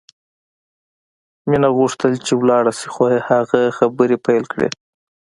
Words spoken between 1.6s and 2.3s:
غوښتل